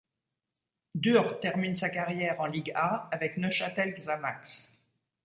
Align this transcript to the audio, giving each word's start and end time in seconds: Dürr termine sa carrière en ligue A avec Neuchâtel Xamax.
Dürr 0.95 1.39
termine 1.41 1.75
sa 1.75 1.91
carrière 1.91 2.39
en 2.41 2.47
ligue 2.47 2.71
A 2.73 3.07
avec 3.11 3.37
Neuchâtel 3.37 3.93
Xamax. 3.93 4.71